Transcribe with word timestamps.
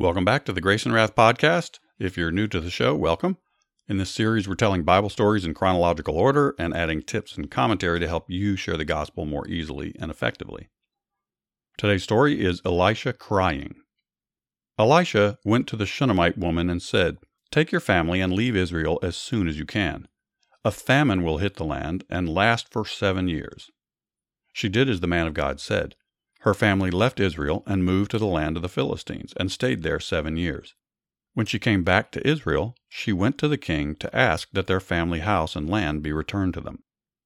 Welcome 0.00 0.24
back 0.24 0.46
to 0.46 0.54
the 0.54 0.62
Grace 0.62 0.86
and 0.86 0.94
Wrath 0.94 1.14
podcast. 1.14 1.78
If 1.98 2.16
you're 2.16 2.30
new 2.30 2.48
to 2.48 2.58
the 2.58 2.70
show, 2.70 2.94
welcome. 2.94 3.36
In 3.86 3.98
this 3.98 4.08
series, 4.08 4.48
we're 4.48 4.54
telling 4.54 4.82
Bible 4.82 5.10
stories 5.10 5.44
in 5.44 5.52
chronological 5.52 6.16
order 6.16 6.54
and 6.58 6.72
adding 6.72 7.02
tips 7.02 7.36
and 7.36 7.50
commentary 7.50 8.00
to 8.00 8.08
help 8.08 8.24
you 8.30 8.56
share 8.56 8.78
the 8.78 8.86
gospel 8.86 9.26
more 9.26 9.46
easily 9.46 9.94
and 10.00 10.10
effectively. 10.10 10.70
Today's 11.76 12.02
story 12.02 12.42
is 12.42 12.62
Elisha 12.64 13.12
crying. 13.12 13.74
Elisha 14.78 15.36
went 15.44 15.66
to 15.66 15.76
the 15.76 15.84
Shunammite 15.84 16.38
woman 16.38 16.70
and 16.70 16.80
said, 16.80 17.18
Take 17.50 17.70
your 17.70 17.82
family 17.82 18.22
and 18.22 18.32
leave 18.32 18.56
Israel 18.56 18.98
as 19.02 19.18
soon 19.18 19.48
as 19.48 19.58
you 19.58 19.66
can. 19.66 20.08
A 20.64 20.70
famine 20.70 21.22
will 21.22 21.36
hit 21.36 21.56
the 21.56 21.64
land 21.64 22.04
and 22.08 22.26
last 22.26 22.72
for 22.72 22.86
seven 22.86 23.28
years. 23.28 23.68
She 24.54 24.70
did 24.70 24.88
as 24.88 25.00
the 25.00 25.06
man 25.06 25.26
of 25.26 25.34
God 25.34 25.60
said. 25.60 25.94
Her 26.40 26.54
family 26.54 26.90
left 26.90 27.20
Israel 27.20 27.62
and 27.66 27.84
moved 27.84 28.10
to 28.12 28.18
the 28.18 28.26
land 28.26 28.56
of 28.56 28.62
the 28.62 28.68
Philistines 28.68 29.34
and 29.36 29.52
stayed 29.52 29.82
there 29.82 30.00
seven 30.00 30.36
years. 30.36 30.74
When 31.34 31.46
she 31.46 31.58
came 31.58 31.84
back 31.84 32.10
to 32.12 32.26
Israel, 32.26 32.74
she 32.88 33.12
went 33.12 33.36
to 33.38 33.48
the 33.48 33.58
king 33.58 33.94
to 33.96 34.16
ask 34.16 34.48
that 34.52 34.66
their 34.66 34.80
family 34.80 35.20
house 35.20 35.54
and 35.54 35.68
land 35.68 36.02
be 36.02 36.12
returned 36.12 36.54
to 36.54 36.60
them. 36.60 36.82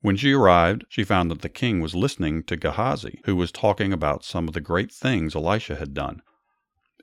When 0.00 0.16
she 0.16 0.32
arrived, 0.32 0.84
she 0.88 1.04
found 1.04 1.30
that 1.30 1.42
the 1.42 1.48
king 1.48 1.80
was 1.80 1.94
listening 1.94 2.42
to 2.44 2.56
Gehazi, 2.56 3.20
who 3.24 3.36
was 3.36 3.52
talking 3.52 3.92
about 3.92 4.24
some 4.24 4.48
of 4.48 4.54
the 4.54 4.60
great 4.60 4.92
things 4.92 5.34
Elisha 5.34 5.76
had 5.76 5.94
done. 5.94 6.20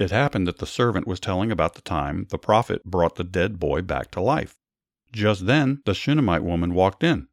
It 0.00 0.10
happened 0.10 0.48
that 0.48 0.58
the 0.58 0.66
servant 0.66 1.06
was 1.06 1.20
telling 1.20 1.52
about 1.52 1.74
the 1.74 1.82
time 1.82 2.26
the 2.30 2.38
prophet 2.38 2.84
brought 2.84 3.14
the 3.14 3.24
dead 3.24 3.58
boy 3.58 3.82
back 3.82 4.10
to 4.12 4.20
life. 4.20 4.56
Just 5.12 5.46
then, 5.46 5.82
the 5.84 5.94
Shunammite 5.94 6.44
woman 6.44 6.74
walked 6.74 7.04
in. 7.04 7.28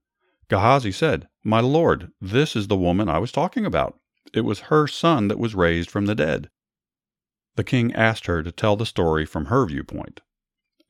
Gehazi 0.47 0.91
said, 0.91 1.27
My 1.43 1.59
lord, 1.59 2.11
this 2.21 2.55
is 2.55 2.67
the 2.67 2.75
woman 2.77 3.09
I 3.09 3.17
was 3.17 3.31
talking 3.31 3.65
about. 3.65 3.99
It 4.33 4.41
was 4.41 4.59
her 4.61 4.87
son 4.87 5.27
that 5.27 5.39
was 5.39 5.55
raised 5.55 5.89
from 5.89 6.05
the 6.05 6.15
dead. 6.15 6.49
The 7.55 7.63
king 7.63 7.93
asked 7.93 8.27
her 8.27 8.43
to 8.43 8.51
tell 8.51 8.75
the 8.75 8.85
story 8.85 9.25
from 9.25 9.45
her 9.45 9.65
viewpoint. 9.65 10.21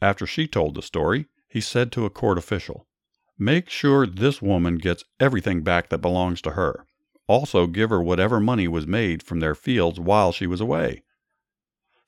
After 0.01 0.27
she 0.27 0.47
told 0.47 0.75
the 0.75 0.81
story, 0.81 1.27
he 1.47 1.61
said 1.61 1.91
to 1.93 2.05
a 2.05 2.09
court 2.09 2.37
official, 2.37 2.87
Make 3.37 3.69
sure 3.69 4.05
this 4.05 4.41
woman 4.41 4.77
gets 4.77 5.03
everything 5.19 5.61
back 5.63 5.89
that 5.89 5.99
belongs 5.99 6.41
to 6.41 6.51
her. 6.51 6.85
Also, 7.27 7.67
give 7.67 7.89
her 7.89 8.01
whatever 8.01 8.39
money 8.39 8.67
was 8.67 8.85
made 8.85 9.23
from 9.23 9.39
their 9.39 9.55
fields 9.55 9.99
while 9.99 10.31
she 10.31 10.45
was 10.47 10.59
away. 10.59 11.03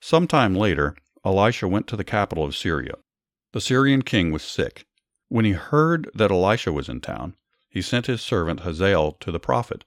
Some 0.00 0.26
time 0.26 0.54
later, 0.54 0.96
Elisha 1.24 1.68
went 1.68 1.86
to 1.88 1.96
the 1.96 2.04
capital 2.04 2.44
of 2.44 2.56
Syria. 2.56 2.94
The 3.52 3.60
Syrian 3.60 4.02
king 4.02 4.32
was 4.32 4.42
sick. 4.42 4.86
When 5.28 5.44
he 5.44 5.52
heard 5.52 6.10
that 6.14 6.30
Elisha 6.30 6.72
was 6.72 6.88
in 6.88 7.00
town, 7.00 7.36
he 7.70 7.80
sent 7.80 8.06
his 8.06 8.20
servant 8.20 8.60
Hazael 8.60 9.12
to 9.12 9.32
the 9.32 9.40
prophet 9.40 9.84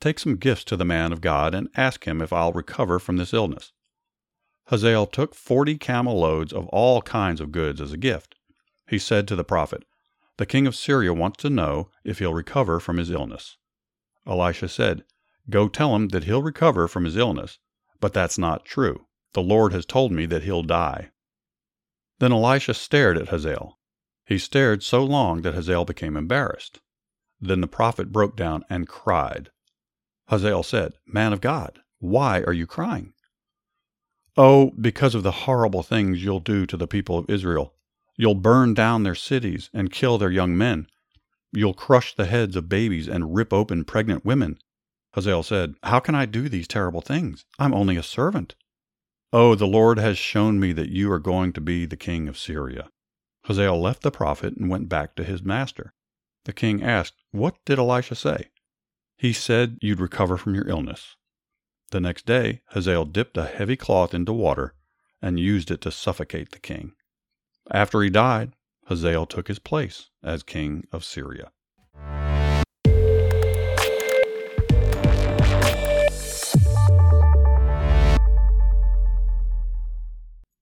Take 0.00 0.18
some 0.18 0.36
gifts 0.36 0.64
to 0.64 0.76
the 0.76 0.84
man 0.84 1.12
of 1.12 1.20
God 1.20 1.54
and 1.54 1.68
ask 1.76 2.06
him 2.06 2.22
if 2.22 2.32
I'll 2.32 2.52
recover 2.52 2.98
from 2.98 3.18
this 3.18 3.34
illness. 3.34 3.72
Hazael 4.68 5.06
took 5.06 5.34
forty 5.34 5.76
camel 5.76 6.18
loads 6.18 6.52
of 6.52 6.66
all 6.68 7.02
kinds 7.02 7.40
of 7.40 7.52
goods 7.52 7.80
as 7.80 7.92
a 7.92 7.98
gift. 7.98 8.34
He 8.88 8.98
said 8.98 9.28
to 9.28 9.36
the 9.36 9.44
prophet, 9.44 9.84
The 10.38 10.46
king 10.46 10.66
of 10.66 10.74
Syria 10.74 11.12
wants 11.12 11.42
to 11.42 11.50
know 11.50 11.90
if 12.02 12.18
he'll 12.18 12.32
recover 12.32 12.80
from 12.80 12.96
his 12.96 13.10
illness. 13.10 13.58
Elisha 14.26 14.68
said, 14.68 15.04
Go 15.50 15.68
tell 15.68 15.94
him 15.94 16.08
that 16.08 16.24
he'll 16.24 16.42
recover 16.42 16.88
from 16.88 17.04
his 17.04 17.16
illness, 17.16 17.58
but 18.00 18.12
that's 18.12 18.38
not 18.38 18.64
true. 18.64 19.06
The 19.34 19.42
Lord 19.42 19.72
has 19.72 19.84
told 19.84 20.12
me 20.12 20.24
that 20.26 20.44
he'll 20.44 20.62
die. 20.62 21.10
Then 22.20 22.32
Elisha 22.32 22.74
stared 22.74 23.18
at 23.18 23.28
Hazael. 23.28 23.78
He 24.24 24.38
stared 24.38 24.82
so 24.82 25.04
long 25.04 25.42
that 25.42 25.54
Hazael 25.54 25.84
became 25.84 26.16
embarrassed. 26.16 26.80
Then 27.40 27.60
the 27.60 27.66
prophet 27.66 28.12
broke 28.12 28.36
down 28.36 28.64
and 28.70 28.88
cried. 28.88 29.50
Hazael 30.30 30.62
said, 30.62 30.94
Man 31.06 31.32
of 31.32 31.40
God, 31.40 31.80
why 31.98 32.42
are 32.42 32.52
you 32.52 32.64
crying? 32.64 33.14
Oh, 34.36 34.70
because 34.80 35.16
of 35.16 35.24
the 35.24 35.32
horrible 35.32 35.82
things 35.82 36.22
you'll 36.22 36.38
do 36.38 36.66
to 36.66 36.76
the 36.76 36.86
people 36.86 37.18
of 37.18 37.28
Israel. 37.28 37.74
You'll 38.16 38.36
burn 38.36 38.72
down 38.72 39.02
their 39.02 39.16
cities 39.16 39.70
and 39.74 39.90
kill 39.90 40.18
their 40.18 40.30
young 40.30 40.56
men. 40.56 40.86
You'll 41.52 41.74
crush 41.74 42.14
the 42.14 42.26
heads 42.26 42.54
of 42.54 42.68
babies 42.68 43.08
and 43.08 43.34
rip 43.34 43.52
open 43.52 43.82
pregnant 43.82 44.24
women. 44.24 44.58
Hazael 45.14 45.42
said, 45.42 45.74
How 45.82 45.98
can 45.98 46.14
I 46.14 46.26
do 46.26 46.48
these 46.48 46.68
terrible 46.68 47.00
things? 47.00 47.44
I'm 47.58 47.74
only 47.74 47.96
a 47.96 48.02
servant. 48.02 48.54
Oh, 49.32 49.56
the 49.56 49.66
Lord 49.66 49.98
has 49.98 50.16
shown 50.16 50.60
me 50.60 50.72
that 50.74 50.90
you 50.90 51.10
are 51.10 51.18
going 51.18 51.52
to 51.54 51.60
be 51.60 51.86
the 51.86 51.96
king 51.96 52.28
of 52.28 52.38
Syria. 52.38 52.90
Hazael 53.46 53.80
left 53.80 54.02
the 54.02 54.12
prophet 54.12 54.56
and 54.56 54.70
went 54.70 54.88
back 54.88 55.16
to 55.16 55.24
his 55.24 55.42
master. 55.42 55.92
The 56.44 56.52
king 56.52 56.84
asked, 56.84 57.14
What 57.32 57.56
did 57.64 57.80
Elisha 57.80 58.14
say? 58.14 58.50
He 59.20 59.34
said 59.34 59.76
you'd 59.82 60.00
recover 60.00 60.38
from 60.38 60.54
your 60.54 60.66
illness. 60.66 61.16
The 61.90 62.00
next 62.00 62.24
day, 62.24 62.62
Hazael 62.68 63.04
dipped 63.04 63.36
a 63.36 63.44
heavy 63.44 63.76
cloth 63.76 64.14
into 64.14 64.32
water 64.32 64.72
and 65.20 65.38
used 65.38 65.70
it 65.70 65.82
to 65.82 65.90
suffocate 65.90 66.52
the 66.52 66.58
king. 66.58 66.92
After 67.70 68.00
he 68.00 68.08
died, 68.08 68.54
Hazael 68.86 69.26
took 69.26 69.48
his 69.48 69.58
place 69.58 70.08
as 70.22 70.42
king 70.42 70.86
of 70.90 71.04
Syria. 71.04 71.52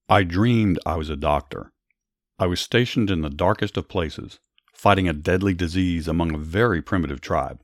I 0.09 0.23
dreamed 0.27 0.79
I 0.85 0.97
was 0.97 1.09
a 1.09 1.15
doctor. 1.15 1.71
I 2.37 2.47
was 2.47 2.59
stationed 2.59 3.09
in 3.09 3.21
the 3.21 3.29
darkest 3.29 3.77
of 3.77 3.87
places, 3.87 4.41
fighting 4.73 5.07
a 5.07 5.13
deadly 5.13 5.53
disease 5.53 6.09
among 6.09 6.35
a 6.35 6.37
very 6.37 6.81
primitive 6.81 7.21
tribe. 7.21 7.61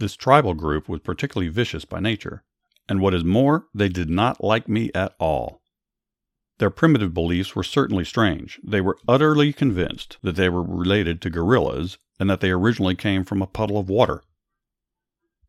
This 0.00 0.14
tribal 0.14 0.54
group 0.54 0.88
was 0.88 1.00
particularly 1.00 1.48
vicious 1.48 1.84
by 1.84 1.98
nature, 1.98 2.44
and 2.88 3.00
what 3.00 3.14
is 3.14 3.24
more, 3.24 3.66
they 3.74 3.88
did 3.88 4.08
not 4.08 4.42
like 4.42 4.68
me 4.68 4.92
at 4.94 5.16
all. 5.18 5.60
Their 6.58 6.70
primitive 6.70 7.12
beliefs 7.12 7.56
were 7.56 7.64
certainly 7.64 8.04
strange. 8.04 8.60
They 8.62 8.80
were 8.80 8.98
utterly 9.08 9.52
convinced 9.52 10.18
that 10.22 10.36
they 10.36 10.48
were 10.48 10.62
related 10.62 11.20
to 11.22 11.30
gorillas 11.30 11.98
and 12.20 12.30
that 12.30 12.40
they 12.40 12.52
originally 12.52 12.94
came 12.94 13.24
from 13.24 13.42
a 13.42 13.46
puddle 13.48 13.76
of 13.76 13.88
water. 13.88 14.22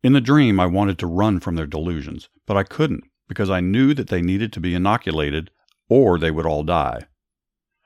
In 0.02 0.14
the 0.14 0.20
dream, 0.20 0.58
I 0.58 0.66
wanted 0.66 0.98
to 0.98 1.06
run 1.06 1.38
from 1.38 1.54
their 1.54 1.66
delusions, 1.66 2.28
but 2.46 2.56
I 2.56 2.64
couldn't 2.64 3.04
because 3.28 3.50
I 3.50 3.60
knew 3.60 3.94
that 3.94 4.08
they 4.08 4.20
needed 4.22 4.52
to 4.54 4.60
be 4.60 4.74
inoculated 4.74 5.52
or 5.88 6.18
they 6.18 6.32
would 6.32 6.46
all 6.46 6.64
die. 6.64 7.06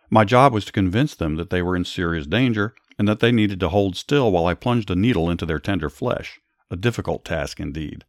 My 0.08 0.24
job 0.24 0.54
was 0.54 0.64
to 0.66 0.72
convince 0.72 1.14
them 1.14 1.36
that 1.36 1.50
they 1.50 1.60
were 1.60 1.76
in 1.76 1.84
serious 1.84 2.26
danger 2.26 2.74
and 2.98 3.06
that 3.06 3.20
they 3.20 3.32
needed 3.32 3.60
to 3.60 3.68
hold 3.68 3.96
still 3.96 4.32
while 4.32 4.46
I 4.46 4.54
plunged 4.54 4.90
a 4.90 4.94
needle 4.94 5.28
into 5.28 5.44
their 5.44 5.58
tender 5.58 5.90
flesh 5.90 6.40
a 6.74 6.76
difficult 6.76 7.24
task 7.24 7.60
indeed. 7.60 8.04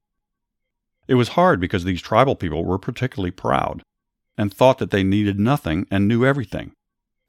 It 1.07 1.15
was 1.15 1.29
hard 1.29 1.59
because 1.59 1.83
these 1.83 2.01
tribal 2.01 2.35
people 2.35 2.65
were 2.65 2.79
particularly 2.79 3.31
proud 3.31 3.83
and 4.37 4.51
thought 4.51 4.79
that 4.79 4.89
they 4.91 5.03
needed 5.03 5.39
nothing 5.39 5.87
and 5.91 6.07
knew 6.07 6.25
everything. 6.25 6.73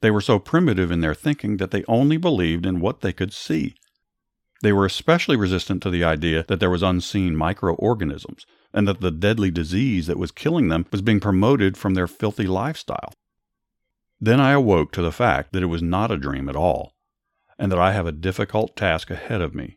They 0.01 0.11
were 0.11 0.21
so 0.21 0.39
primitive 0.39 0.91
in 0.91 1.01
their 1.01 1.13
thinking 1.13 1.57
that 1.57 1.71
they 1.71 1.83
only 1.87 2.17
believed 2.17 2.65
in 2.65 2.79
what 2.79 3.01
they 3.01 3.13
could 3.13 3.33
see. 3.33 3.75
They 4.63 4.73
were 4.73 4.85
especially 4.85 5.37
resistant 5.37 5.83
to 5.83 5.91
the 5.91 6.03
idea 6.03 6.43
that 6.47 6.59
there 6.59 6.71
was 6.71 6.81
unseen 6.81 7.35
microorganisms 7.35 8.45
and 8.73 8.87
that 8.87 9.01
the 9.01 9.11
deadly 9.11 9.51
disease 9.51 10.07
that 10.07 10.17
was 10.17 10.31
killing 10.31 10.67
them 10.69 10.87
was 10.91 11.03
being 11.03 11.19
promoted 11.19 11.77
from 11.77 11.93
their 11.93 12.07
filthy 12.07 12.47
lifestyle. 12.47 13.13
Then 14.19 14.39
I 14.39 14.51
awoke 14.53 14.91
to 14.93 15.03
the 15.03 15.11
fact 15.11 15.53
that 15.53 15.61
it 15.61 15.67
was 15.67 15.83
not 15.83 16.09
a 16.09 16.17
dream 16.17 16.49
at 16.49 16.55
all, 16.55 16.93
and 17.59 17.71
that 17.71 17.79
I 17.79 17.91
have 17.91 18.07
a 18.07 18.11
difficult 18.11 18.75
task 18.75 19.11
ahead 19.11 19.41
of 19.41 19.53
me 19.53 19.76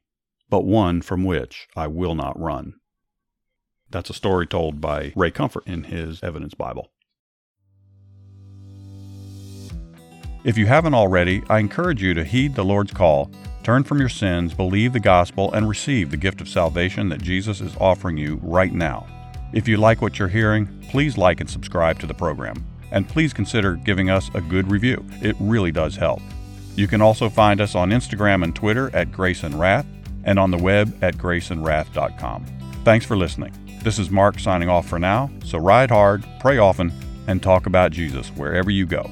but 0.51 0.65
one 0.65 1.01
from 1.01 1.25
which 1.25 1.69
I 1.77 1.87
will 1.87 2.15
not 2.15 2.39
run. 2.39 2.75
That's 3.89 4.11
a 4.11 4.15
story 4.15 4.47
told 4.47 4.81
by 4.81 5.13
Ray 5.17 5.31
Comfort 5.31 5.67
in 5.67 5.85
his 5.85 6.23
Evidence 6.23 6.55
Bible. 6.55 6.91
If 10.43 10.57
you 10.57 10.67
haven't 10.67 10.95
already, 10.95 11.43
I 11.49 11.59
encourage 11.59 12.03
you 12.03 12.15
to 12.15 12.25
heed 12.25 12.55
the 12.55 12.65
Lord's 12.65 12.93
call, 12.93 13.31
turn 13.63 13.85
from 13.85 13.99
your 13.99 14.09
sins, 14.09 14.55
believe 14.55 14.93
the 14.93 15.01
gospel, 15.01 15.53
and 15.53 15.69
receive 15.69 16.11
the 16.11 16.17
gift 16.17 16.41
of 16.41 16.49
salvation 16.49 17.09
that 17.11 17.21
Jesus 17.21 17.61
is 17.61 17.77
offering 17.79 18.17
you 18.17 18.41
right 18.43 18.73
now. 18.73 19.07
If 19.53 19.69
you 19.69 19.77
like 19.77 20.01
what 20.01 20.19
you're 20.19 20.29
hearing, 20.29 20.67
please 20.89 21.19
like 21.19 21.41
and 21.41 21.51
subscribe 21.51 21.99
to 21.99 22.07
the 22.07 22.15
program. 22.15 22.65
And 22.93 23.09
please 23.09 23.33
consider 23.33 23.75
giving 23.75 24.09
us 24.09 24.31
a 24.35 24.41
good 24.41 24.71
review. 24.71 25.05
It 25.21 25.37
really 25.39 25.73
does 25.73 25.97
help. 25.97 26.23
You 26.75 26.87
can 26.87 27.03
also 27.03 27.29
find 27.29 27.61
us 27.61 27.75
on 27.75 27.91
Instagram 27.91 28.43
and 28.43 28.55
Twitter 28.55 28.95
at 28.97 29.13
Grace 29.13 29.43
and 29.43 29.59
Wrath 29.59 29.87
and 30.25 30.39
on 30.39 30.51
the 30.51 30.59
web 30.59 30.97
at 31.03 31.17
graceandwrath.com. 31.17 32.47
Thanks 32.85 33.07
for 33.07 33.17
listening. 33.17 33.53
This 33.83 33.99
is 33.99 34.11
Mark 34.11 34.39
signing 34.39 34.69
off 34.69 34.87
for 34.89 34.99
now, 34.99 35.31
so 35.45 35.59
ride 35.59 35.91
hard, 35.91 36.25
pray 36.41 36.59
often, 36.59 36.93
and 37.27 37.43
talk 37.43 37.67
about 37.67 37.93
Jesus 37.93 38.29
wherever 38.31 38.71
you 38.71 38.87
go. 38.87 39.11